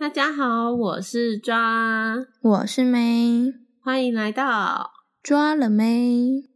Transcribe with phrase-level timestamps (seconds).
[0.00, 3.52] 大家好，我是抓，我是梅，
[3.82, 4.90] 欢迎来到。
[5.22, 6.47] 抓了妹。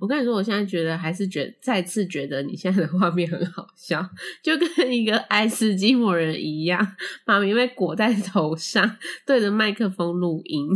[0.00, 4.04] 我跟你说，我现在觉得还是觉再次觉得你现在的画面很好笑，
[4.42, 6.86] 就跟一个爱斯基摩人一样，
[7.24, 8.96] 把棉被裹在头上，
[9.26, 10.68] 对着麦克风录音。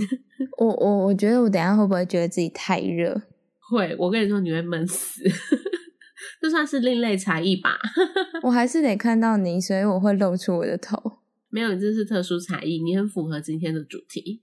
[0.58, 3.22] 我我我觉得我等下会不会觉得自己太热？
[3.70, 5.22] 会，我跟你说你会闷死。
[6.40, 7.78] 这算是另类才艺吧？
[8.44, 11.20] 我还是得看到你，所以我会露出我的头。
[11.48, 14.42] 没有，你这是特殊才艺，你很符合今天的主题。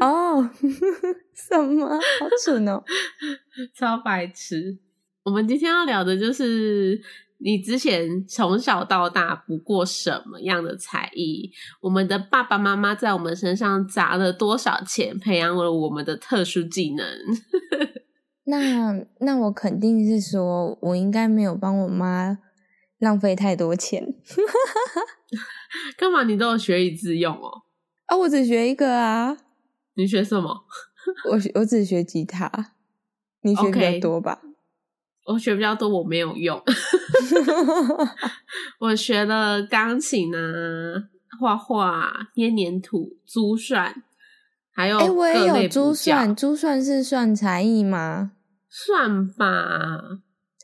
[0.00, 0.50] 哦，
[1.48, 1.88] 什么？
[1.88, 2.82] 好蠢哦，
[3.74, 4.78] 超白痴！
[5.24, 7.00] 我们今天要聊的就是
[7.38, 11.50] 你之前从小到大不过什么样的才艺？
[11.80, 17.06] 我们的爸爸妈妈在我们身上砸了多少钱，培养了我们的特殊技能？
[18.44, 22.38] 那那我肯定是说，我应该没有帮我妈
[22.98, 24.14] 浪费太多钱。
[25.96, 26.24] 干嘛？
[26.24, 27.62] 你都有学以致用哦？
[28.06, 29.36] 啊，我只学一个啊。
[29.94, 30.64] 你学什么？
[31.30, 32.50] 我我只学吉他，
[33.42, 34.40] 你学比较多吧？
[35.26, 36.60] 我学比较多，我没有用。
[38.80, 44.02] 我学了钢琴啊，画画、捏黏土、珠算，
[44.72, 46.34] 还有哎，我也有珠算。
[46.34, 48.32] 珠算是算才艺吗？
[48.68, 49.46] 算吧。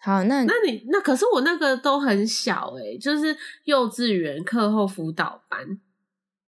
[0.00, 5.80] 好，那那你那可是我那个都很小哎，就是幼稚园课后辅导班。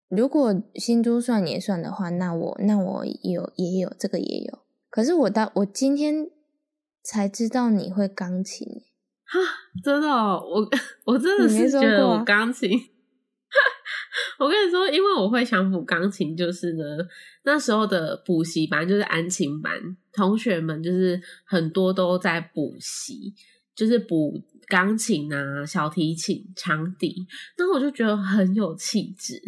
[0.09, 4.59] 如果新珠算也算的话，那我那我有也有这个也有。
[4.91, 6.31] 可是我到我今天
[7.03, 8.67] 才知道你会钢琴，
[9.25, 9.39] 哈，
[9.84, 10.69] 真的，我
[11.05, 12.70] 我真的是觉得我钢琴。
[14.39, 16.84] 我跟你说，因为我会想补钢琴，就是呢，
[17.45, 19.72] 那时候的补习班就是安琴班，
[20.12, 23.34] 同学们就是很多都在补习，
[23.75, 29.41] 就是补钢琴啊、小提琴、长笛，那我就觉得很有气质。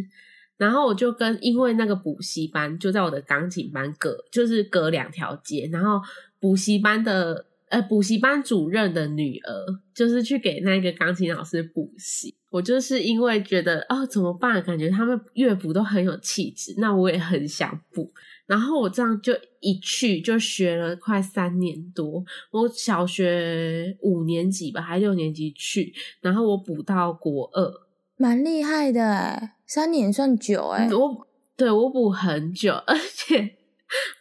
[0.61, 5.99] 然后我就跟因为那个补习班就在我的钢琴班隔就是隔两条街，然后
[6.39, 12.35] 补习班的呃补习班主任的女儿就是去给那个钢琴老师补习。
[12.51, 14.63] 我就是因为觉得哦怎么办？
[14.63, 18.13] 感觉他们乐谱都很有气质，那我也很想补。
[18.45, 27.73] 然后我这样就一去就学了快三年多，我小学五年级吧还六年级去，然后我补到国二。
[28.21, 30.87] 蛮厉害的哎，三年算久哎。
[30.93, 31.27] 我
[31.57, 33.39] 对我补很久，而且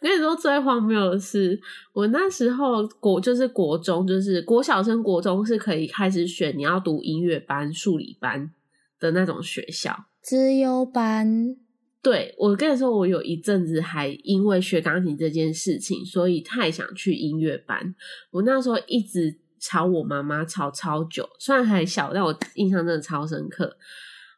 [0.00, 1.60] 我跟你说最荒谬的是，
[1.92, 8.50] 我那时候国就是国中，就是国小升国中是可以开始选你要读音乐班、数理班
[8.98, 11.54] 的那种学校，资优班。
[12.00, 17.94] 对我跟你说，我有一阵子还因为学钢琴这件事情，所以太想去音乐班。
[18.30, 19.40] 我那时候一直。
[19.60, 23.76] 吵我妈妈吵超久，虽然还小，但我印象真的超深刻。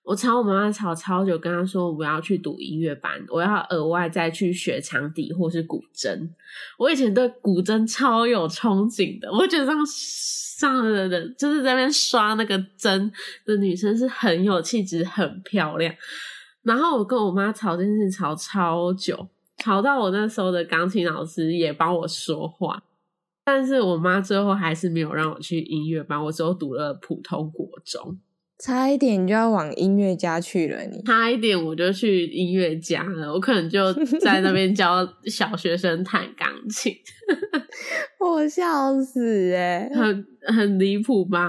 [0.04, 6.28] 我吵我妈妈吵超久，跟她说我要去读音乐班，我要额外再去学长笛或是古筝。
[6.76, 13.12] 我以前对古筝超有憧憬的，我觉得上上的人就是在那边刷那个针
[13.44, 15.94] 的女生是很有气质、很漂亮。
[16.62, 19.28] 然后我跟我妈吵这件事吵超久，
[19.58, 22.82] 吵到我那时候的钢琴老师也帮我说话。
[23.44, 28.18] 但是我妈最后还是没有让我去音乐班，我只有读了普通国中，
[28.58, 30.84] 差一点就要往音乐家去了。
[30.84, 36.94] 你差一点我就去音乐家了，我可能就在那边教小学生弹钢琴，
[38.20, 41.48] 我笑死哎，很很离谱吧？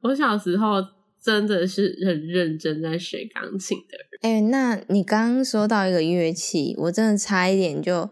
[0.00, 0.76] 我小时候
[1.22, 4.06] 真的是很认真在学钢琴的人。
[4.22, 8.08] 哎，那你刚刚说到一个乐器，我真的差一点就。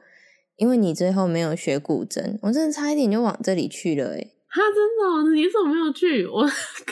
[0.63, 4.31] 因为你最后没有学古筝，我真的差一点就往这里去了哎！
[4.49, 5.35] 他，真的？
[5.35, 6.25] 你怎么没有去？
[6.31, 6.49] 我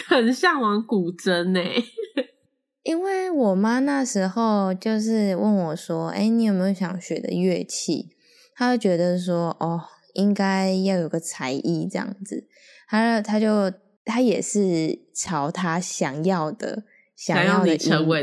[0.08, 1.60] 很向往古筝呢。
[2.82, 8.08] 因为我妈那时候就是问我说：“哎，你有没有想学的乐器？”
[8.56, 9.80] 她就觉得说：“哦，
[10.14, 12.48] 应该要有个才艺这样子。”
[12.90, 13.72] 她她就
[14.04, 16.82] 她也是朝她想要的。
[17.20, 17.76] 想要的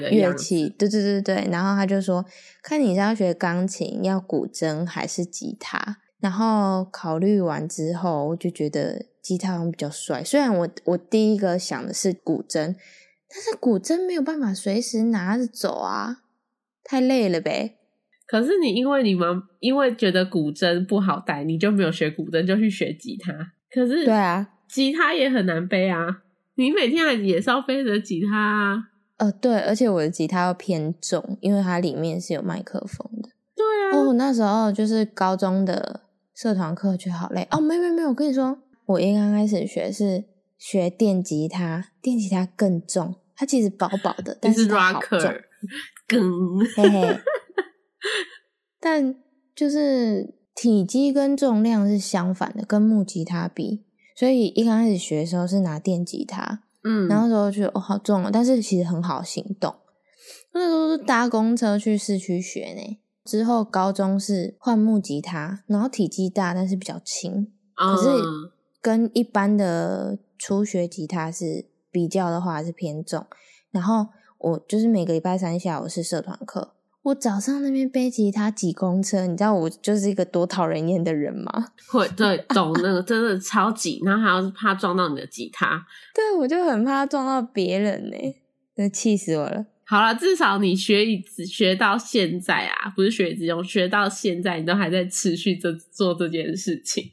[0.09, 2.25] 乐器，对对对对，然后他就说，
[2.63, 5.97] 看你是要学钢琴、要古筝还是吉他。
[6.19, 10.23] 然后考虑完之后，我就觉得吉他比较帅。
[10.23, 12.75] 虽然我我第一个想的是古筝，
[13.29, 16.23] 但是古筝没有办法随时拿着走啊，
[16.83, 17.75] 太累了呗。
[18.25, 23.31] 可是你因为你们因为觉得古筝不好带，你就没有学古筝，就去学吉他。
[23.69, 26.23] 可是对啊，吉他也很难背啊。
[26.57, 28.83] 你每天也是要背着吉他啊，
[29.18, 33.30] 呃，对，而且我的吉他要偏重，因为它里面是有麦克风的。
[33.56, 33.98] 对啊。
[33.98, 36.01] 哦，那时候就是高中的
[36.36, 37.48] 社团课，觉得好累。
[37.51, 40.25] 哦，没没没有，我跟你说，我一刚开始学是
[40.57, 45.19] 学电吉他，电吉他更重，它其实薄薄的， 但是好重。
[46.07, 47.19] 更， 嘿嘿。
[48.80, 49.15] 但
[49.56, 53.83] 就是体积跟重量是相反的，跟木吉他比，
[54.17, 56.63] 所以一刚开始学的时候是拿电吉他。
[56.83, 59.75] 嗯，然后时候觉得哦好重哦，但是其实很好行动。
[60.53, 62.97] 那时候是搭公车去市区学呢。
[63.23, 67.51] 之后高中是换木吉他，然后体积大，但是比较轻。
[67.75, 68.09] 可是
[68.81, 73.25] 跟一般的初学吉他是比较的话是偏重。
[73.69, 74.07] 然后
[74.39, 76.76] 我就是每个礼拜三下午是社团课。
[77.07, 81.71] 我早上那边背吉他挤公车，你知道我就是一个多讨人厌的人吗？
[81.88, 85.86] 会，对，懂那个真的超挤，然后还要怕撞到你的吉他。
[86.13, 88.18] 对，我就很怕撞到别人呢，
[88.75, 89.68] 那气死我了。
[89.86, 97.09] 好了，至少你学以学到现在啊，不是学以致用，学到现在你都还在持续这做这件事情。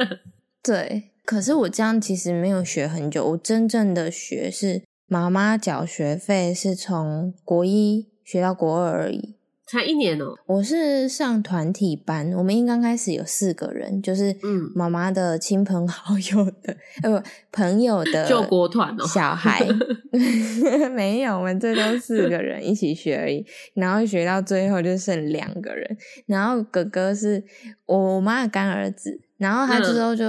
[0.62, 9.36] 对，可是我这样其实没有学很久，我真正的学是妈妈缴学费，是从国一学到国二而已。
[9.70, 10.34] 才一年哦！
[10.46, 19.66] 我是上团体班，我们一刚开始有四个人，就是嗯，妈妈的亲朋好友的，呃，不，朋友的救国团哦，小孩
[20.96, 23.44] 没有，我们最多四个人一起学而已，
[23.74, 27.44] 然后学到最后就剩两个人，然后哥哥是
[27.84, 30.24] 我妈的干儿子，然后他之后就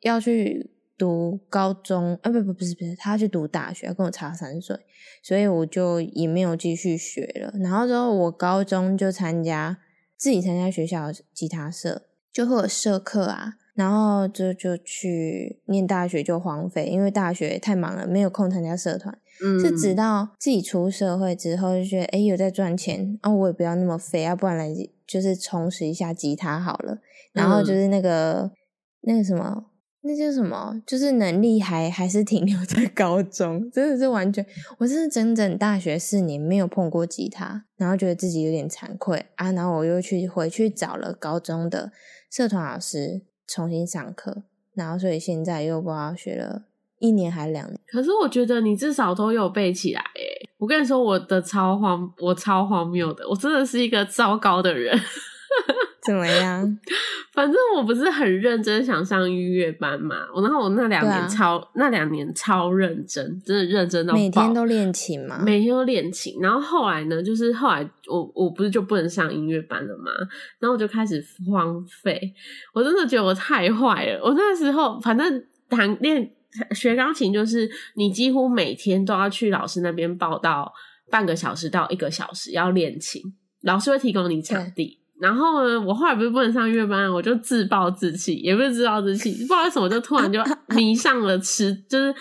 [0.00, 0.70] 要去。
[0.98, 4.76] 读高中啊，不不不是不是，他去读大学，跟我差三岁，
[5.22, 7.54] 所以我就也没有继续学了。
[7.60, 9.78] 然后之后我高中就参加
[10.16, 12.02] 自己参加学校吉他社，
[12.32, 19.16] 就会有社课啊，然后就就去念大学就荒废，因为大学太忙了，没有空参加社团。
[19.40, 24.68] 嗯，是直到自己出社会之后，就觉得哎有在赚钱，啊我也不要那么废，啊不然来
[25.06, 26.98] 就是充实一下吉他好了。
[27.32, 28.50] 然后就是那个
[29.02, 29.66] 那个什么。
[30.00, 30.80] 那叫什么？
[30.86, 34.44] 就是能力还还是停留在高中，真的是完全，
[34.78, 41.92] 我真是整整大学四年没有碰过吉他，然后觉得自己有点惭愧啊，然后我又去回去找了高中的
[42.30, 46.62] 社团老师重新上课，然后所以现在又不知道学了
[47.00, 47.78] 一年还两年。
[47.86, 54.98] 可是我觉得你至少都有背起来诶我跟你说，我的超荒，我超荒谬的，我真的是一个糟糕的人。
[56.06, 56.78] 怎么样？
[57.34, 66.38] 反正我不是很认真想上音乐班嘛，我然后我那两年超那两年超认真，真的认真到每天都练琴嘛，每天都练琴。
[66.40, 70.10] 然后后来呢，就是后来我我不是就不能上音乐班了嘛，
[70.58, 72.32] 然后我就开始荒废。
[72.72, 74.20] 我真的觉得我太坏了。
[74.22, 76.30] 我那时候反正弹练
[76.74, 80.72] 学钢琴，就是你几乎每天都要去老师那边报到
[81.10, 83.22] 半个小时到一个小时要练琴，
[83.62, 84.98] 老师会提供你场地。
[85.20, 90.40] 然后呢，我后来不是不能上月班，我就自暴自弃，也不是自暴自弃，不知道为什么就突然就
[90.76, 92.14] 迷上了吃，就是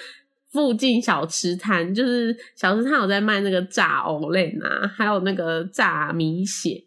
[0.51, 6.83] 附近小吃摊，就是小吃摊有在卖那个炸藕类啊，还有那个炸米血。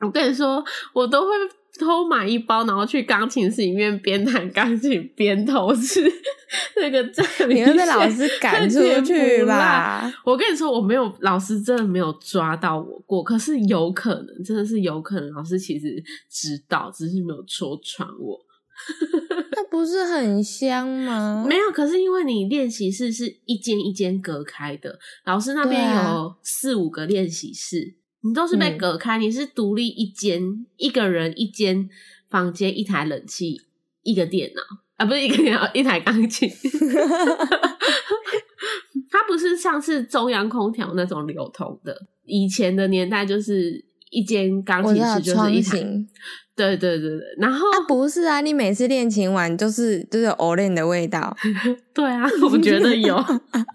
[0.00, 1.28] 我跟你说，我都会。
[1.80, 6.00] 偷买一包，然后去钢琴室里面边弹钢琴边偷吃
[6.76, 10.12] 那个炸米你会被老师赶出去吧？
[10.24, 18.38] 我跟你说，我没有老师真的没有抓到我过，可是有可能，真的是有可能，老师其实知道，只是没有戳穿我。
[19.54, 21.44] 那不是很香吗？
[21.48, 27.94] 没有，可是因为你练习室是一间一间隔开的，老师那边有四五个练习室。
[28.24, 31.88] 你都是被隔开，你是独立一间，一个人一间
[32.28, 33.60] 房间，一台冷气，
[34.02, 34.62] 一个电脑
[34.96, 36.48] 啊，不是一个电脑，一台钢琴。
[39.10, 45.84] 它不是像是中央空调那种流通的，以前的年代就是一间钢琴室就是一台。
[46.66, 51.36] 对对对对，然后不是啊，你每次练琴完就是就是 o l 的味道。
[51.94, 53.16] 对啊， 我觉得有，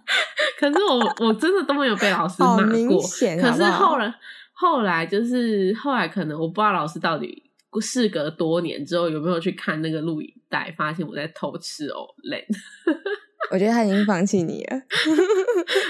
[0.60, 3.02] 可是我我真的都没有被老师骂过。
[3.42, 4.14] 可是后来。
[4.60, 7.44] 后来就是后来，可能我不知道老师到底
[7.80, 12.44] 事隔多年之后有没有去看那个录影带，发现我在偷吃哦累。
[13.52, 14.82] 我觉得他已经放弃你了。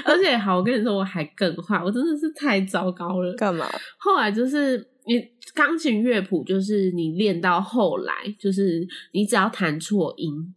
[0.03, 3.33] 而且好，我跟你说，我还更坏，我真的是太糟糕了。
[3.35, 3.65] 干嘛？
[3.97, 10.53] 后来就是你钢琴乐谱，就是你练到后来，就是你只要弹错音。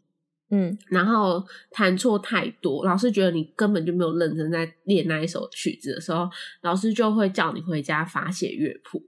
[0.52, 1.40] 嗯，然后
[1.70, 6.28] 弹错太多，老师觉得你根本就没有认真在练那一首曲子的时候，
[6.62, 9.00] 老师就会叫你回家罚写乐谱。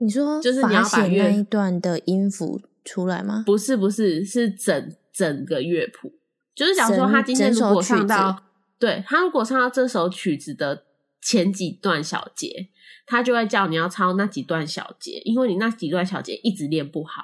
[0.00, 3.44] 你说就是你要把那一段的音符出来吗？
[3.46, 6.12] 不是，不是，是整整个乐谱。
[6.52, 8.36] 就是假如说他今天如果唱到，
[8.80, 10.84] 对他如果唱到这首曲子的
[11.20, 12.68] 前几段小节，
[13.06, 17.22] 他就会叫你要抄那几段小节，因为你那几段小节一直练不好。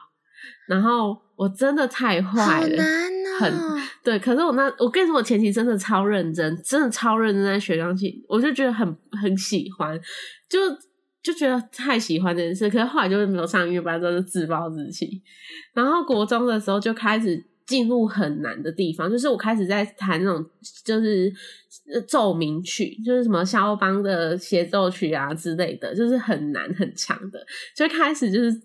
[0.67, 2.83] 然后我真的太坏了，
[3.41, 3.53] 很
[4.03, 4.19] 对。
[4.19, 9.99] 可是我那我跟你说，我前期真的超认真，真的超认真在学钢琴，我就觉得很很喜欢，
[10.49, 10.59] 就
[11.23, 12.69] 就觉得太喜欢这件事。
[12.69, 15.23] 可是后来就是没有上音乐班，真是自暴自弃。
[15.73, 17.54] 然后国中的时候就开始。
[17.67, 20.45] 进入很难的地方，就是我开始在弹那种
[20.85, 21.33] 就是
[22.07, 27.39] 奏鸣曲，就是什么肖邦的协奏曲啊之类的，就是很难很强的，
[27.75, 28.63] 就开始就是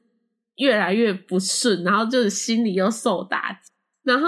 [0.58, 3.72] 越来越不顺，然后就是心里又受打击。
[4.04, 4.28] 然后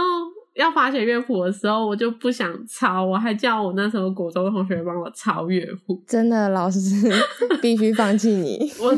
[0.55, 6.01] 要发写乐谱的时候，我就不想抄，我还叫我那时候国中同学帮我抄乐谱。
[6.07, 6.79] 真的，老师
[7.61, 8.71] 必须放弃你。
[8.79, 8.95] 我。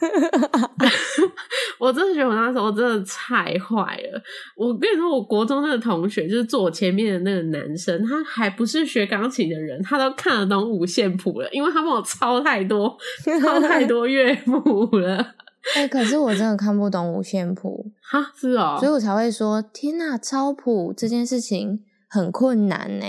[1.78, 4.22] 我真的觉得我那时候真的太坏了。
[4.56, 12.96] 我跟你说，我国中那个同学，就是坐我前面的那个男生，他还不是学钢琴的人，他都看得懂五线谱了，因为他帮我抄太多、
[13.40, 15.34] 抄太多乐谱了。
[15.74, 23.04] 哎，可是我真的看不懂五线谱，哈，是哦，所以我才会说，天呐，抄谱这件事情很困难呢。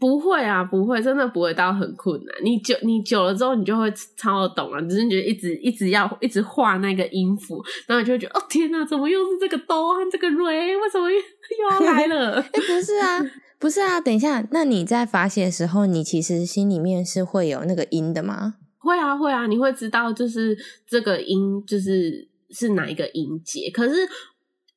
[0.00, 2.34] 不会啊，不会，真的不会到很困难。
[2.42, 4.80] 你久你久了之后，你就会抄得懂了。
[4.88, 10.74] 只是觉得一直一直要一直画那个音符，然后你就会觉得哦天哪，怎么又是这个哆和这个瑞？
[10.74, 12.40] 为什么又又要来了？
[12.40, 13.20] 哎，不是啊，
[13.58, 18.54] 不是啊，等一下，那你在发写的时候，你其实心里面是会有那个音的吗？
[18.78, 23.70] 会啊，会啊，你会知道就是这个音就是是哪一个音节。
[23.70, 24.08] 可是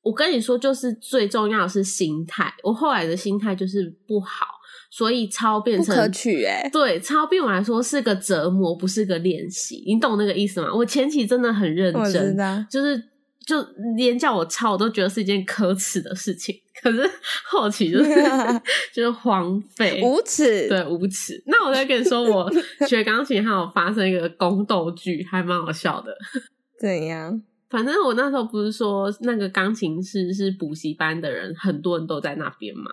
[0.01, 2.53] 我跟你说，就是最重要的是心态。
[2.63, 4.47] 我后来的心态就是不好。
[4.91, 9.83] 所以抄变成不可取哎，对，抄对我来说是个折磨，不是个练习。
[9.87, 10.69] 你懂那个意思吗？
[10.73, 12.35] 我前期真的很认真，
[12.69, 12.97] 就是
[13.45, 13.61] 就
[13.95, 16.55] 连叫我抄，我都觉得是一件可耻的事情。
[16.81, 17.09] 可是
[17.45, 18.09] 后期就是
[18.93, 21.41] 就是荒废无耻，对无耻。
[21.45, 22.51] 那我再跟你说，我
[22.87, 26.13] 学钢琴还有发生一个宫斗剧，还蛮好笑的。
[26.79, 27.41] 怎样？
[27.73, 32.91] 反正我那时候不是说那个钢琴室是补习班的人，很多人都在那边嘛。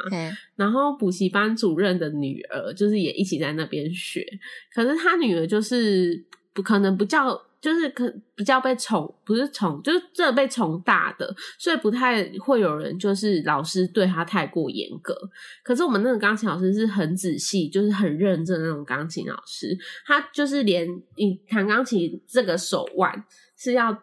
[0.56, 4.26] 然后补习班主任的女儿就是也一起在那边学，
[4.74, 15.14] 可是他女儿就是不可能不叫，就是可比较被宠，不是宠，就是这被宠大的，所以不太会有人就是老师对他太过严格。
[15.62, 23.22] 可是我们那个钢琴老师是很仔细，就是很认真的那种钢琴老师，他就是连你弹钢琴这个手腕
[23.58, 24.02] 是要。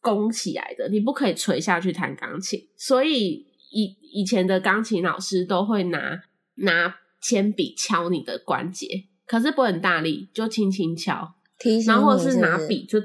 [0.00, 2.68] 弓起来的，你不可以垂下去弹钢琴。
[2.76, 6.20] 所以以以前的钢琴老师都会拿
[6.56, 8.86] 拿铅笔敲你的关节，
[9.26, 11.34] 可是不很大力，就轻轻敲。
[11.58, 13.00] 提然后是拿笔就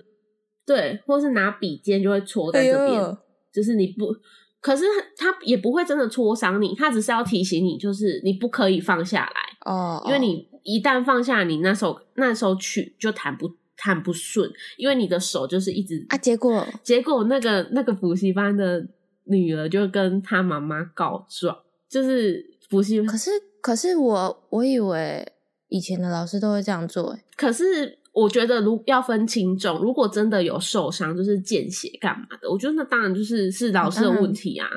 [0.65, 3.17] 对，或是拿笔尖就会戳在这边，
[3.51, 4.15] 就是你不，
[4.61, 4.83] 可是
[5.17, 13.51] 他也不会真的戳伤你，他只是要提醒你，就是你不可以放下来哦，因为你一旦放下，你那首那首曲就弹不。
[13.77, 16.17] 弹不顺，因为你的手就是一直啊。
[16.17, 18.87] 结果，结果那个那个补习班的
[19.25, 21.57] 女儿就跟她妈妈告状，
[21.89, 23.01] 就是补习。
[23.03, 25.33] 可是，可是我我以为
[25.69, 27.17] 以前的老师都会这样做。
[27.35, 32.49] 可是我觉得，如要分轻重，如果真的有受伤，就是见血干嘛的？
[32.49, 34.67] 我觉得那当然就是是老师的问题啊。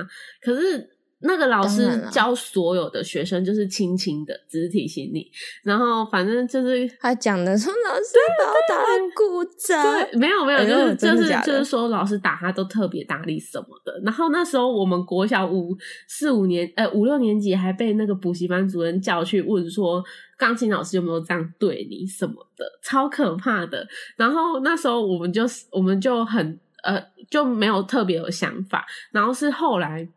[0.42, 0.95] 可是。
[1.26, 5.30] 那个老师教所有的学生就是轻轻的，只是提醒你。
[5.62, 14.00] 然后反正就是他讲的说老师把我打骨折，对，没有没有，就是就是就是说老师打他都特别大力什么的。
[14.04, 15.76] 然后那时候我们国小五
[16.09, 20.02] 四五年呃五六年级还被那个补习班主任叫去问说
[20.38, 23.87] 钢琴老师有没有这样对你什么的，超可怕的。
[24.16, 28.87] 然后那时候我们就我们就很呃就没有特别有想法。
[29.11, 30.09] 然后是后来。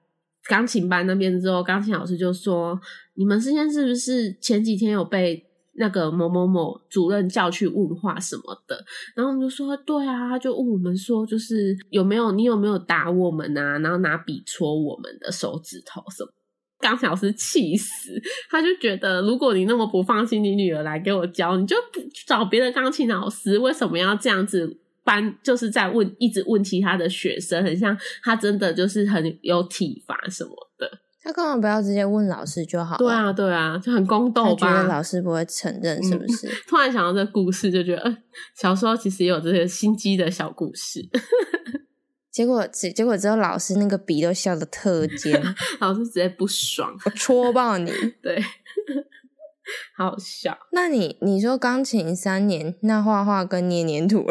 [0.50, 2.82] 钢琴班那边之后，钢琴老师就说
[3.14, 8.84] ：“你们之间是不是前几天有被那个某某某主任叫去问话什么的？”
[9.16, 13.78] 然后我们就说：“对啊。”他就问我们说：“就是有没有你有没有打我们啊？
[13.78, 16.32] 然后拿笔戳我们的手指头什么？”
[16.82, 24.78] 钢琴老师气死，他就觉得如果你那么不放心你女儿来给我教，你就不找别的钢琴老师，为什么要这样子？
[25.10, 30.88] 班就是在问，一直问其他的学生，很像他真的就是很有体罚什么的。
[31.24, 32.96] 他干嘛不要直接问老师就好？
[32.98, 34.68] 对啊，对啊，就很宫斗吧？
[34.68, 36.48] 觉得老师不会承认是不是？
[36.70, 38.18] 突然想到这故事，就觉得，
[38.56, 41.04] 小时候其实也有这些心机的小故事。
[42.32, 45.42] 结果，结结果之后，老师那个笔都笑的特尖，
[45.82, 47.92] 老师直接不爽，我戳爆你！
[48.22, 48.42] 对。
[49.96, 50.58] 好笑。
[50.72, 54.24] 那你你说钢琴三年，那画画跟捏黏土？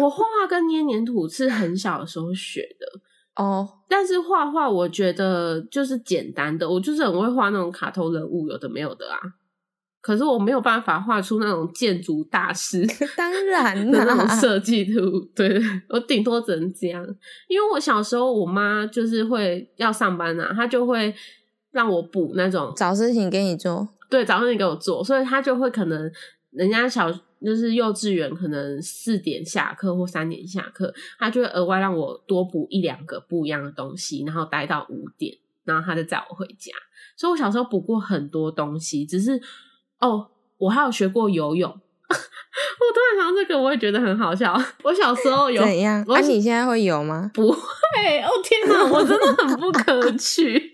[0.00, 3.68] 我 画画跟捏黏土是很小的时候学的哦。
[3.88, 9.18] 但是画画，我觉得就是简单的，我就是很会画那种卡通人物，有的没有的啊。
[10.00, 12.86] 可是我没有办法画出那种建筑大师，
[13.16, 15.20] 当然的那种设计图。
[15.34, 17.04] 对，我顶多只能这样。
[17.48, 21.12] 因为我小时候，我妈就是会要上班啊，她就会
[21.72, 23.88] 让我补那种找事情给你做。
[24.08, 26.10] 对，早上你给我做，所以他就会可能
[26.50, 27.10] 人家小
[27.44, 36.72] 就是幼稚园，可能四点下课或三点下课，他就会额外让我多补一两个不一样的东西，然后待到五点，然后他就载我回家。
[37.16, 39.40] 所以我小时候补过很多东西，只是。
[40.00, 41.68] 哦，我还有学过游泳。
[41.68, 44.56] 我突然想到这个，我也觉得很好笑。
[44.84, 46.00] 我小时候有怎样？
[46.06, 47.28] 啊，你现在会游吗？
[47.34, 47.58] 不会。
[48.22, 50.72] 哦天哪，我真的很不可取。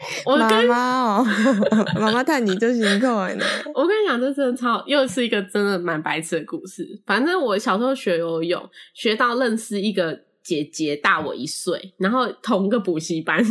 [0.38, 1.26] 妈妈哦，
[2.00, 3.44] 妈妈探你这心痛呢。
[3.74, 6.86] 我跟你讲，这真的超，又是一个真的蛮白痴的故事。
[7.06, 13.44] 反正我小时候学游泳，学到认识一个姐姐，大我一岁，然后同个补习班。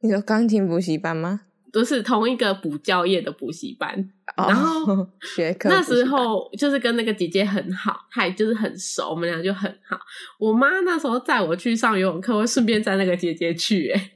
[0.00, 1.40] 你说钢琴补习班吗？
[1.70, 3.94] 都是同一个补教业的补习班，
[4.36, 9.98] 然后学科那时候就是跟那个姐姐很好，还就是很熟，我们俩就很好。
[10.38, 14.12] 我妈那时候载我去上游泳课，会顺便载那个姐姐去，哎，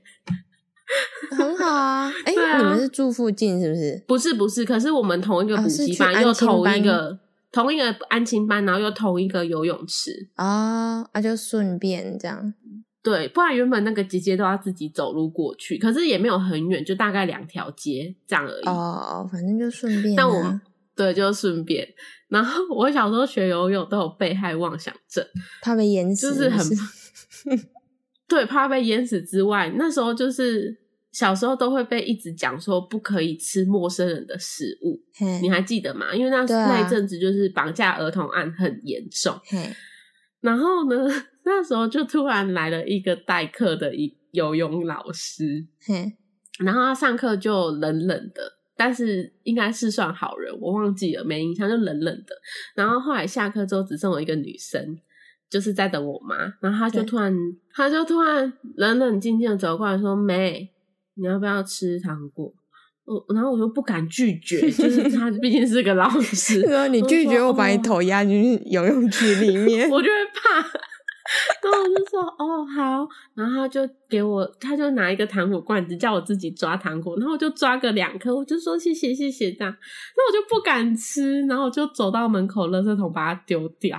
[1.36, 2.12] 很好啊。
[2.24, 4.02] 哎，你们是住附近是不是？
[4.06, 7.18] 不是不是，可是我们同一个补习班，又同一个
[7.50, 12.54] 同一个安亲班，然后又同一个游泳池啊，那就顺便这样。
[13.02, 18.64] 对，不然原本那个姐姐都要自己走路过去，可是也没有很远，就大概两条街这样而已。
[18.64, 20.14] 哦，反正就顺便。
[20.14, 20.60] 但我
[20.94, 21.88] 对，就顺便。
[22.28, 25.24] 然后我小时候学游泳都有被害妄想症，
[25.60, 26.64] 怕被淹死，就是很
[28.28, 30.78] 对，怕被淹死之外，那时候就是
[31.12, 35.00] 小时候都会被一直讲说不可以吃陌生人的食物，
[35.40, 36.14] 你还记得吗？
[36.14, 39.38] 因为那那一阵子就是绑架儿童案很严重。
[40.40, 40.96] 然后呢？
[41.44, 45.66] 那时候就突然来了一个代课的一游泳老师，
[46.60, 48.42] 然后他上课就冷冷的，
[48.76, 52.36] 但是应该是算好人，我忘记了，没印象，就冷冷的。
[52.76, 54.96] 然后后来下课之后只剩我一个女生，
[55.50, 57.36] 就是在等我妈，然后他就突然，
[57.72, 60.70] 他就突然冷冷静静的走过来说：“妹，
[61.14, 62.52] 你要不要吃糖果？”
[63.04, 70.60] 我然后我就不敢拒绝，就是他毕竟是个老师， 你拒绝我把你头压进去游泳池里 面，我就会怕。
[71.62, 79.74] 然后我就说哦好，然后他就给我，他就拿一个糖果罐子叫我自己抓糖果，然后我就抓个两颗，我就说谢谢谢谢这样，
[80.16, 83.98] 那我就不敢吃，然后我就走到门口垃圾桶把它丢掉，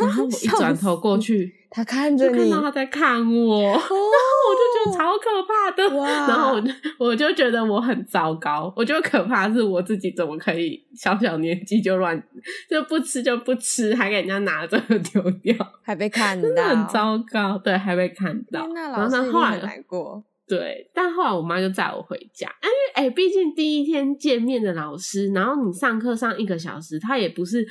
[0.00, 1.59] 然后我一转头过 去。
[1.72, 5.84] 他看着你，看到他在看我， 然后我就觉得超可怕的。
[6.26, 8.72] 然后我就我就觉得我很糟糕。
[8.76, 12.20] 我觉得可怕是我自己怎么可以小小年纪就乱
[12.68, 14.76] 就不吃就不吃，还给人家拿着
[15.12, 17.56] 丢掉， 还被看到，真的很糟糕。
[17.56, 18.66] 对，还被看到。
[18.74, 20.24] 然后呢，后来来过。
[20.48, 22.48] 对，但后来我妈就载我回家。
[22.64, 27.64] 因为哎，毕竟第一天见面的老师，然后你上课上一个小时，他也不是。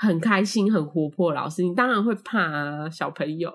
[0.00, 3.50] 很开心、很活泼，老师，你当然会怕啊，小朋友，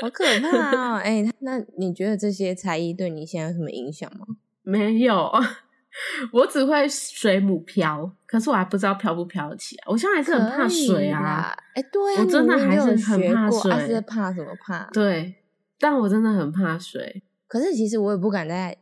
[0.00, 0.98] 好可怕啊！
[1.04, 4.26] 哎，那你觉得这些才艺对你现在有什么影响吗？
[4.62, 5.30] 没有，
[6.32, 9.84] 我只会水母漂，可是我还不知道漂不漂得起来。
[9.88, 11.54] 我现在还是很怕水啊！
[11.74, 14.88] 哎，对啊，我真的还是很怕水，是怕什么怕？
[14.94, 15.34] 对，
[15.78, 17.22] 但我真的很怕水。
[17.46, 18.78] 可是其实我也不敢在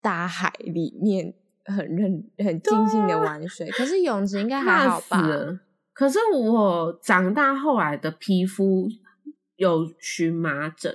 [0.00, 1.34] 大海里面
[1.66, 3.68] 很认、很尽兴的玩水。
[3.68, 5.60] 可是泳池应该 还好吧？
[6.00, 8.88] 可是我长大后来的皮肤
[9.56, 10.90] 有荨麻疹，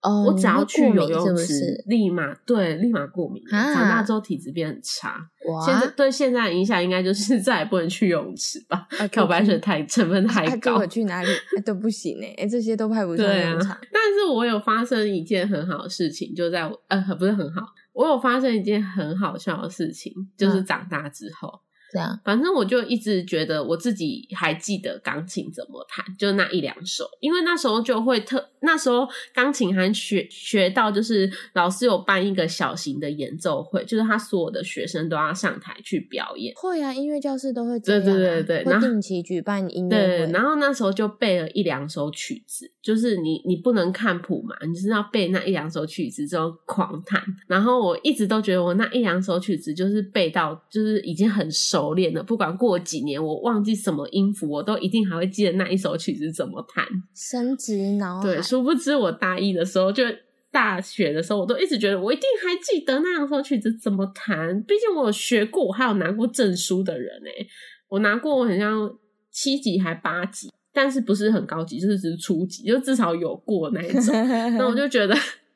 [0.00, 3.42] 哦，我只要去游泳池，立马对，立马过敏。
[3.50, 5.28] 长大之后体质变很差，
[5.66, 8.86] 现在对现在影响应该就是再也不能去游泳池吧？
[9.10, 11.28] 漂白水太成分太高，我去哪里
[11.66, 13.76] 都不行哎，这些都派不上用场。
[13.92, 17.60] 但是我有发生一件很好的事情，就在我呃，不是很好，
[17.92, 21.58] 我有发生一件很好笑的事情，就是长大之后。
[21.92, 36.52] 这样，反正我就一直觉得我自己还记得钢琴怎么弹，就那一两首，因为那时候就会特，那时候钢琴还学学到，就是老师有办一个小型的演奏会，就是他所有的学生都要上台去表演。
[36.56, 40.32] 会啊，音乐教室都会对对对对，会定期举办音乐会。
[40.32, 47.22] 然后那时候就背了一两首曲子，就是你你不能看谱嘛，你是要背那一两首曲子之后狂弹。
[47.46, 51.83] 然后我一直都觉得我那一两首曲子就是背到，就是已经很熟。
[51.84, 56.86] 熟练了，不管过几年，我忘记什么音符，我都一定还会记得那一首曲子怎么弹。
[57.14, 60.02] 升职脑对，殊不知我大一的时候，就
[60.50, 64.62] 大学的时候，我都一直觉得我一定还记得那两首曲子怎么弹。
[64.62, 67.46] 毕竟我有学过，我还有拿过证书的人哎，
[67.88, 68.90] 我拿过我好像
[69.30, 74.14] 七级还八级，但是不是很高级，就是只是初级，就至少有过那一种。
[74.56, 75.14] 那我就觉得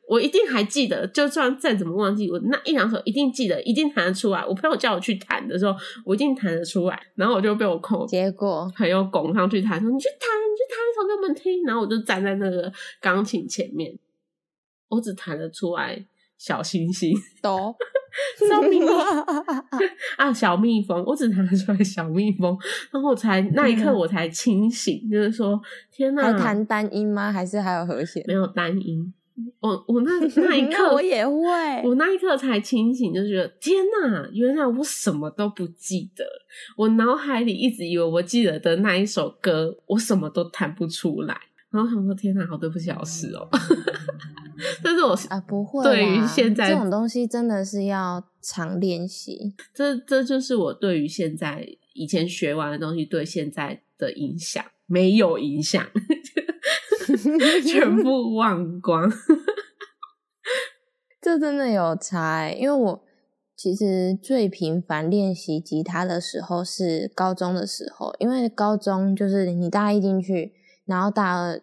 [0.09, 4.45] 我一定还记得，就算再怎么忘记，我那一两首一定记得，一定弹得出来。
[4.47, 6.99] 我朋友叫我去弹的时候，我一定弹得出来。
[7.15, 13.99] 然后我就被我控，结果朋友拱上去弹，说：“你去弹，你去弹一首给我们听。”然后我就站在那个钢琴前面，
[14.89, 16.03] 我只弹得出来
[16.39, 17.77] 小星星，哆，
[18.49, 18.97] 小蜜蜂
[20.17, 22.57] 啊，小蜜蜂，我只弹得出来小蜜蜂。
[22.91, 25.61] 然后我才那一刻我才清醒，就是说，
[25.93, 26.23] 天哪！
[26.23, 27.31] 还弹单音吗？
[27.31, 28.25] 还是还有和弦？
[28.27, 29.13] 没有单音。
[29.61, 31.33] 我我那那一 刻我也会，
[31.85, 36.25] 我那一刻才清醒，就觉得天哪，原来我什么都不记得。
[36.77, 41.39] 我脑海里一直以为我记得的那一首歌，我什么都弹不出来。
[41.71, 43.47] 然后想说，天哪，好对不起老师哦。
[44.83, 45.85] 但是我啊，不会。
[45.85, 49.55] 对于现在这种东西，真的是要常练习。
[49.75, 55.87] 这这就是我对于现在以前学完的东西对现在的影响，没有影响。
[57.67, 59.11] 全部忘光，
[61.21, 62.51] 这真的有差。
[62.51, 63.05] 因为我
[63.57, 70.53] 其实最频繁练习吉他的时候是高中的时候，因为高中就是你大一进去，
[70.85, 71.61] 然后大二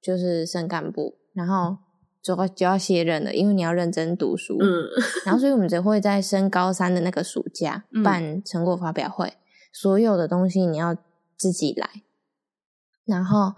[0.00, 1.78] 就是升干部，然后
[2.22, 4.58] 就要就要卸任了，因为你要认真读书。
[4.60, 4.88] 嗯，
[5.24, 9.34] 然后所以我们只会在升高三的那个暑假办成果发表会，
[9.72, 10.96] 所有的东西你要
[11.36, 12.02] 自己来，
[13.04, 13.54] 然后。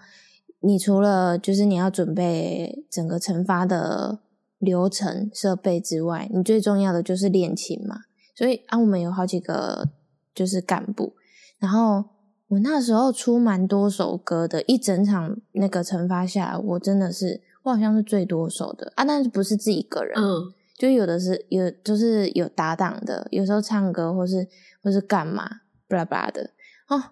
[0.61, 4.21] 你除了就是你要准备整个惩罚的
[4.59, 8.03] 流程设备之外，你最重要的就是练琴嘛。
[8.35, 9.89] 所以啊，我们有好几个
[10.35, 11.15] 就是干部，
[11.59, 12.05] 然后
[12.49, 24.47] 我那时候出蛮多首歌的，一整场那个惩罚下来，我真的是我好像是最多首的啊，但是不是自己一个人，嗯，就有的是有就是有搭档的，有时候唱歌或是
[24.83, 25.49] 或是干嘛
[25.89, 26.51] 巴拉巴拉的
[26.89, 27.03] 哦，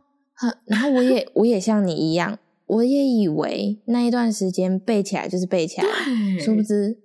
[0.67, 2.39] 然后我也我也像你一样。
[2.68, 5.87] 我也以为那一段时间背起来就是背起来，
[6.38, 6.96] 殊不知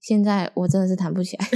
[0.00, 1.48] 现在我真的是弹不起来，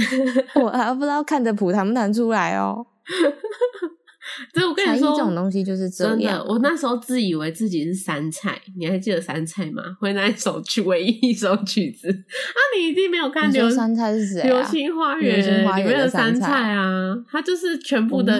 [0.61, 2.85] 我还不知道看着谱弹不弹出来哦。
[4.53, 6.45] 所以我跟你说，这种东西就是真的。
[6.45, 9.81] 我那时候自以为自己是山菜，你还记得山菜吗？
[9.99, 12.59] 会那一首曲，唯一一首曲子啊！
[12.77, 14.41] 你一定没有看《流山菜》是谁？
[14.45, 18.39] 《流星花园》里面的山菜啊，它就是全部的。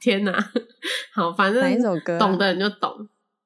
[0.00, 0.32] 天哪！
[1.14, 2.90] 好，反正哪一首歌，懂的人就懂。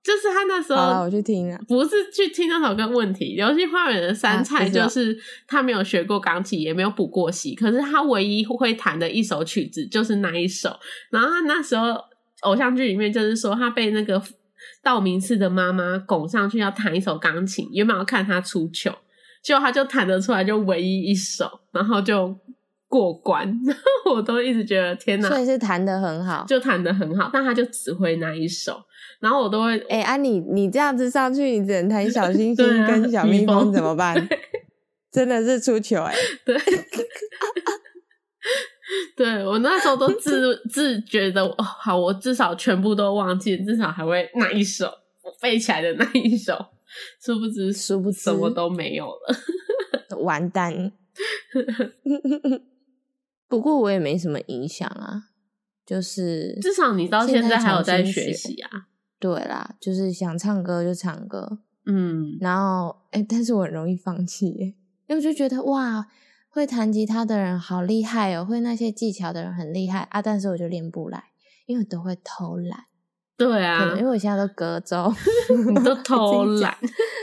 [0.05, 3.37] 就是他那时候，我去听啊，不是去听那首歌问题。
[3.37, 5.17] 流星花园的杉菜就是
[5.49, 10.79] 他没有学过钢琴，也没有补过习，可是他唯一会弹的一首曲子就是那一首。
[11.11, 11.99] 然后他那时候
[12.43, 14.23] 偶像剧里面就是说，他被那个
[14.83, 18.95] 道明寺的妈妈拱上去要弹一首钢琴，原本要看他出糗，
[19.43, 22.39] 结果他就弹得出来，就唯一一首，然后就
[22.89, 23.47] 过关。
[23.67, 28.83] 然 后我都一直觉得天哪，所以是弹的很好，就弹的很好，但他就只会那一首。
[29.25, 34.15] 然后我都会哎，啊你你这样子上去，你只能弹小星星跟小蜜蜂怎么办？
[35.11, 36.15] 真的是出糗哎！
[36.45, 36.55] 对，
[39.17, 44.85] 对我那时候都自 自觉的哦，好，我至少全部都忘记，至少还会那一首
[45.23, 46.55] 我背起来的那一首，
[47.25, 50.93] 殊不知殊不知什么都没有了，完蛋！
[53.49, 55.31] 不过我也没什么影响啊，
[55.87, 58.89] 就是至少你到现在还有在学习啊。
[59.25, 64.49] 对啦，就是想唱歌就唱歌，嗯，然后哎，但是我很容易放弃，
[65.07, 66.07] 因为我就觉得哇，
[66.51, 71.25] 会弹吉他的人好厉害哦，会那些技巧的人很厉害啊，但是我就练不来，
[71.65, 72.85] 因为都会偷懒。
[73.39, 75.11] 对啊，因为我现在都隔周，
[75.71, 76.77] 你都偷懒，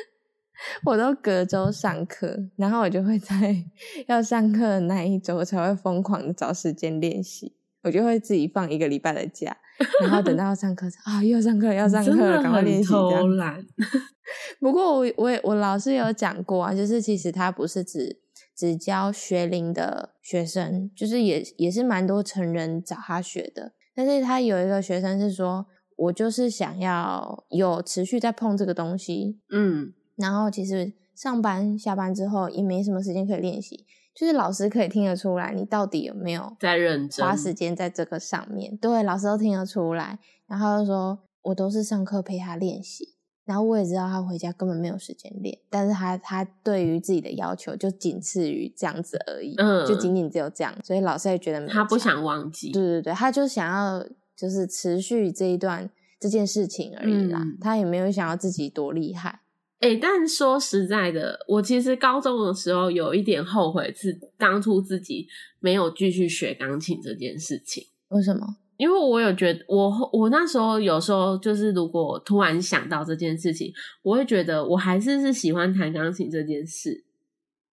[0.84, 3.64] 我都隔周上课，然后我就会在
[4.10, 9.56] 要上课的那一周才会疯狂的找时间练习，我就会自己放一个礼拜的假。
[10.02, 12.92] 然后等 到上课啊，又上课要上课，赶快练习。
[14.60, 18.22] 不过我我我老师有讲过啊，就是其实他不是只
[18.56, 23.74] 只教学龄的学生，就是也也是蛮多成人找他学的。
[23.94, 25.66] 但是他有一个学生是说，
[25.98, 33.86] 我就是想要有持续在碰这个东西，嗯，然后其实上班下班之后也没什么时间可以练习。
[34.14, 38.76] 就是老师可以听得出来，你到底有没有在认真花时间在这个上面？
[38.78, 40.20] 对，老师都听得出来。
[40.48, 59.40] 然后就说，我都是上课陪他练习，然后我也知道他回家根本没有时间练，但是他他对于自己的要求就仅次于这样子而已，嗯，就仅仅只有这样，所以老师也觉得他不想忘记，对对对，他就想要就是持续这一段这件事情而已啦，他也没有想要自己多厉害。
[59.82, 65.28] 哎，但说实在的，我其实高中的时候有一点后悔，是当初自己
[65.60, 67.84] 没有继续学钢琴这件事情。
[68.10, 68.56] 为什么？
[68.78, 77.04] 因为我有觉得，我我那时候有时候就是，如果突然想到这件事情，我会觉得我还是是喜欢弹钢琴这件事。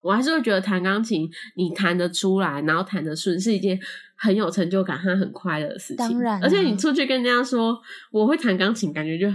[0.01, 3.79] 我还是会觉得弹钢琴，你弹得出来，然后弹得顺，是一件
[4.15, 5.97] 很有成就感和很快乐的事情。
[5.97, 9.27] 当然，而且你出去跟人家说我会弹钢琴，感觉就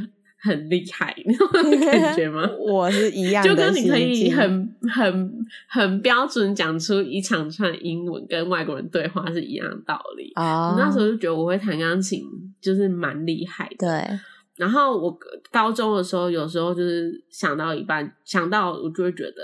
[0.42, 2.48] 很厉害， 你有感觉吗？
[2.58, 5.32] 我是一样，就跟你可以很很
[5.68, 10.74] 很标准讲出一长串英文跟外国人对话是一样的道理啊。
[10.78, 12.22] 那时候就觉得我会弹钢琴
[12.60, 13.86] 就是蛮厉害的。
[13.86, 14.18] 对。
[14.56, 15.18] 然后我
[15.50, 19.42] 高中的时候，有时候就是想到一半，想到我就会觉得。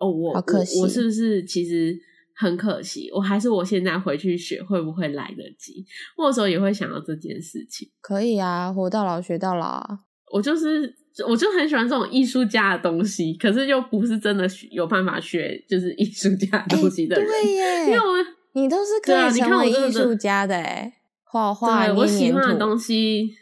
[0.00, 1.92] 哦，我我我是不是其实
[2.36, 3.10] 很可惜？
[3.12, 5.84] 我还是我现在回去学会不会来得及？
[6.16, 7.88] 我有时候也会想到这件事情。
[8.00, 9.98] 可以啊，活到老学到老啊！
[10.32, 10.94] 我就是
[11.26, 17.26] 我就很喜欢这种艺术家的东西，可是又不是真的有办法学，就是艺术家东西的人。
[17.26, 20.92] 对耶，因为我你都是可以成为艺术家的哎，
[21.24, 23.34] 画画，我喜欢的东西。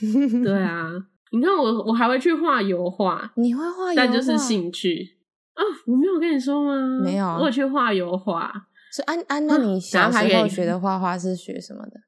[0.42, 0.90] 对啊，
[1.30, 5.16] 你看我我还会去画油画，你会画，但就是兴趣。
[5.54, 7.00] 啊，我没有跟你说吗？
[7.04, 8.52] 没有，我去画油画。
[8.92, 12.00] 是安安，那你小时候学的画画是学什么的？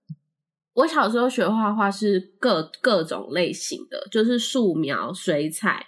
[0.76, 5.86] 我小时候学画画是各各种类型的，就是素描、水彩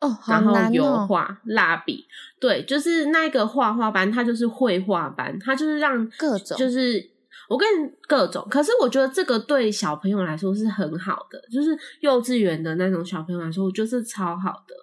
[0.00, 2.06] 哦，然后油画、蜡笔。
[2.40, 7.10] 对，就是那个画画班，它就是绘画班，它就是让各种，就是
[7.48, 7.68] 我跟
[8.08, 8.46] 各种。
[8.50, 14.74] 可是我觉得这个对小朋友来说是很好的，就是幼稚园的那种小朋友来说，我觉得是超好的，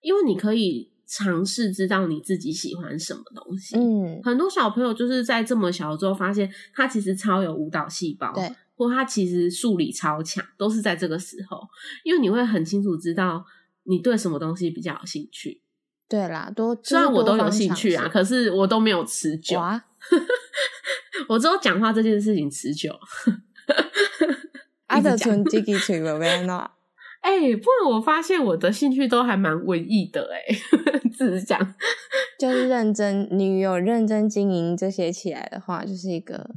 [0.00, 0.90] 因为你可以。
[1.10, 3.74] 尝试知道你自己喜欢什么东西。
[3.78, 8.46] 嗯，很多小朋友就是在这么小的时候发现他其实超有舞蹈细胞，对，
[8.78, 11.60] 或他其实数理超强，都是在这个时候，
[12.04, 13.44] 因为你会很清楚知道
[13.82, 15.60] 你对什么东西比较有兴趣。
[16.08, 19.60] 对啦，多虽然我都有兴趣啊，可是我都没有持久。
[21.28, 22.96] 我只有讲话这件事情持久。
[24.86, 26.70] 阿德纯自己吹不变喏。
[27.20, 30.40] 哎，不然我发现我的兴趣都还蛮文艺的哎，
[31.12, 31.74] 自讲
[32.38, 36.54] 就是认真，你有认真经营这些起来的话，就是一个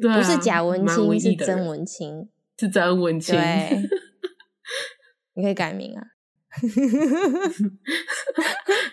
[0.00, 2.28] 不是假文青， 是真文青，
[2.58, 3.34] 是真文青。
[3.34, 3.88] 对，
[5.34, 6.02] 你可以改名啊，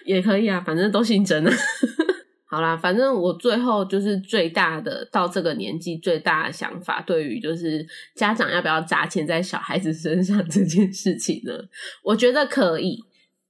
[0.06, 1.52] 也可以啊，反正都姓真的。
[2.46, 11.54] 好啦，反正我最后就是最大的到这个年纪最大的想法，对于就是家长要不要砸钱在小孩子身上这件事情呢？
[12.04, 13.02] 我觉得可以，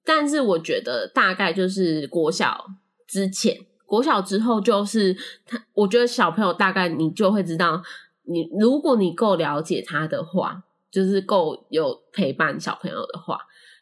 [0.06, 2.64] 但是我觉得大概就是国小
[3.08, 3.58] 之前，
[3.92, 5.14] 国小之后就是
[5.46, 7.84] 他，我觉得小朋友大概你就会知道，
[8.24, 13.38] 你如果你够了解他的话，就是够有陪伴小朋友的话，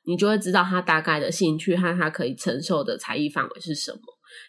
[0.05, 3.99] 你就会知道他大概的兴趣和他可以承受的才艺范围是什么。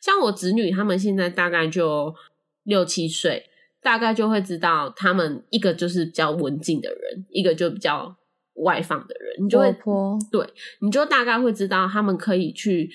[0.00, 2.14] 像我侄女，他们现在大概就
[2.62, 3.44] 六七岁，
[3.82, 8.16] 大概就会知道他们一个就是比较文静的人，一个就比较
[8.54, 9.70] 外放的人，你就会
[10.32, 10.48] 对，
[10.80, 12.90] 你就大概会知道他们可以去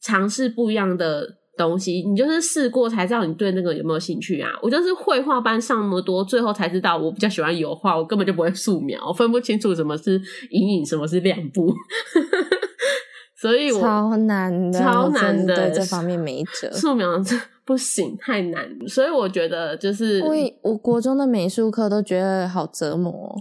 [0.00, 2.02] 尝试不一样的东西。
[2.08, 4.50] 你就是试过才知道你对那个有没有兴趣啊？
[4.62, 11.74] 我就是绘画班上那么多，最后才知道我比较喜欢油画，我根本就不会素描，我分不清楚什么是阴影，什么是亮部。
[13.38, 16.72] 所以我超难的，超难的，这方面没辙。
[16.72, 17.18] 素描
[17.66, 18.64] 不行，太难。
[18.88, 23.36] 所以我觉得就是，我我国中的美术课都觉得好折磨。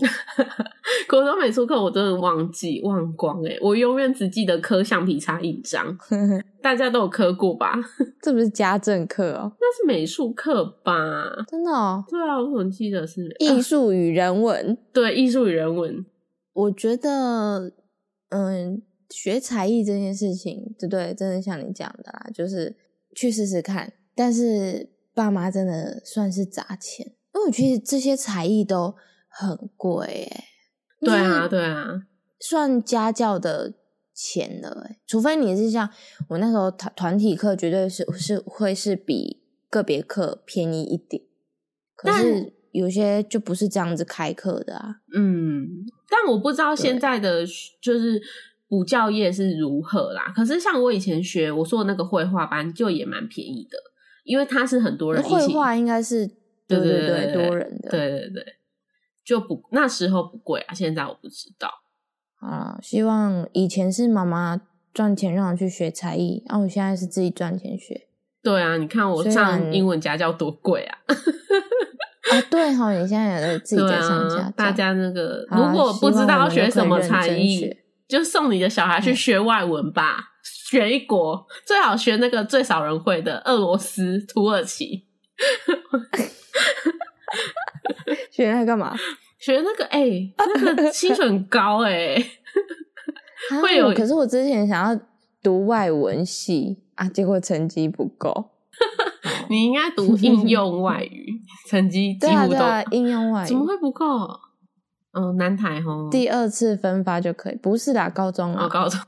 [1.08, 5.96] 国中美术课我真的忘记忘光哎，我永远只记得刻橡皮擦印章。
[6.62, 7.76] 大家都有刻过吧？
[8.22, 10.96] 这不是家政课哦，那是美术课吧？
[11.48, 12.04] 真的哦？
[12.10, 14.76] 对啊，我怎么记得是艺术与人文？
[14.92, 16.04] 对，艺术与人文。
[16.54, 17.72] 我觉得，
[18.30, 18.82] 嗯。
[19.12, 22.76] 学才艺这件事情，对对，真的像你讲的啦，就是
[23.16, 23.94] 去试试看。
[24.16, 28.96] 但是爸妈真的算是砸钱，因为我觉得这些才艺都
[29.28, 30.44] 很贵诶。
[31.02, 32.08] 对啊，对啊，
[32.40, 33.74] 算家教的
[34.14, 35.00] 钱了诶。
[35.06, 35.90] 除非你是像
[36.30, 41.22] 我那时候团团体课，绝对是是会是比个别课便宜一点。
[41.96, 45.02] 可是有些就不是这样子开课的啊。
[45.16, 45.68] 嗯，
[46.10, 47.46] 但我不知道现在的
[47.82, 48.22] 就是。
[48.68, 50.34] 补教业是如何啦？
[50.36, 53.78] 可是像我以前学我说的那个绘画班，就也蛮便宜的，
[54.26, 55.34] 因为它是很多人一起。
[55.34, 56.28] 绘画应该是
[56.68, 58.46] 对对对多人的，对对对，
[59.24, 61.70] 就不那时候不贵啊，现在我不知道。
[62.42, 64.60] 啊，希望以前是妈妈
[64.94, 68.08] 赚钱让我去学才艺，然后我现在是自己赚钱学。
[68.44, 70.98] 对啊，你看我上英文家教多贵啊！
[72.32, 77.76] 啊，对哈，你现在也在自己在上家，大家那个如果不知道要学什么才艺。
[78.08, 80.20] 就送你的小孩去学外文吧，
[80.70, 85.06] 选一国最好学那个最少人会的俄罗斯、土耳其。
[88.32, 88.96] 学那干嘛？
[89.38, 92.16] 学那个哎，那个薪水很高哎。
[93.62, 95.00] 会有，可是我之前想要
[95.44, 98.50] 读外文系，啊，结果成绩不够。
[99.50, 104.04] 你应该读应用外语，成绩几乎都应用外语，怎么会不够？
[105.12, 109.00] 嗯，南台吼，第二次分发就可以，不是啦，高中啊，高中。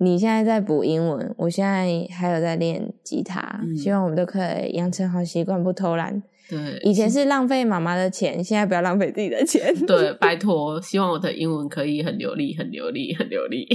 [0.00, 6.22] 你现在在补英文，我现在还有在练吉他，希望我们都可以养成好习惯，不偷懒。
[6.48, 9.74] 对，以前是浪费妈妈的钱，现在不要浪费自己的钱。
[9.86, 13.66] 对， 拜托，希望我的英文可以很流利，很流利，很流利。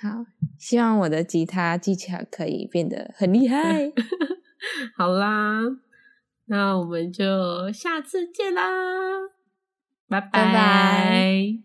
[0.00, 0.24] 好，
[0.58, 3.92] 希望我的吉他技巧可以变得很厉害。
[4.96, 5.60] 好啦，
[6.46, 8.62] 那我们就下次见啦，
[10.08, 11.58] 拜拜。